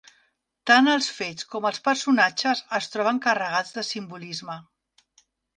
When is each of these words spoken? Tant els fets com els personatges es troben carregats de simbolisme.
Tant 0.69 0.87
els 0.93 1.09
fets 1.17 1.45
com 1.51 1.67
els 1.71 1.83
personatges 1.89 2.65
es 2.79 2.89
troben 2.97 3.23
carregats 3.27 3.77
de 3.79 3.87
simbolisme. 3.93 4.61